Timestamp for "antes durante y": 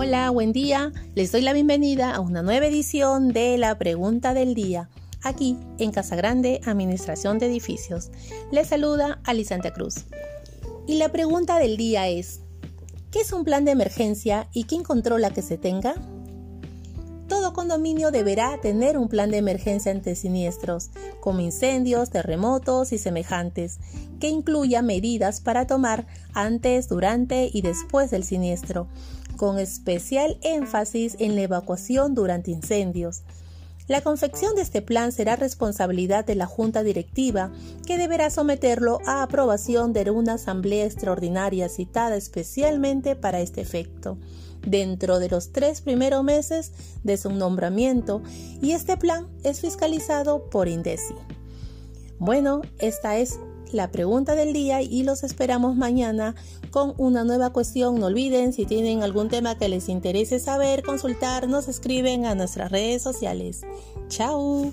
26.34-27.62